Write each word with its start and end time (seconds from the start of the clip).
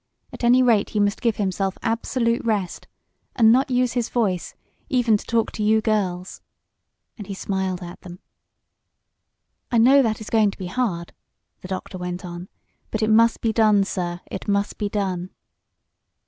At 0.33 0.43
any 0.43 0.63
rate 0.63 0.89
he 0.89 0.99
must 0.99 1.21
give 1.21 1.35
himself 1.35 1.77
absolute 1.83 2.43
rest, 2.43 2.87
and 3.35 3.51
not 3.51 3.69
use 3.69 3.93
his 3.93 4.09
voice 4.09 4.55
even 4.89 5.15
to 5.15 5.23
talk 5.23 5.51
to 5.51 5.63
you 5.63 5.79
girls," 5.79 6.41
and 7.19 7.27
he 7.27 7.35
smiled 7.35 7.83
at 7.83 8.01
them. 8.01 8.17
"I 9.71 9.77
know 9.77 10.01
that 10.01 10.19
is 10.19 10.31
going 10.31 10.49
to 10.49 10.57
be 10.57 10.65
hard," 10.65 11.13
the 11.61 11.67
doctor 11.67 11.99
went 11.99 12.25
on; 12.25 12.47
"but 12.89 13.03
it 13.03 13.11
must 13.11 13.41
be 13.41 13.53
done 13.53 13.83
sir, 13.83 14.21
it 14.25 14.47
must 14.47 14.79
be 14.79 14.89
done." 14.89 15.29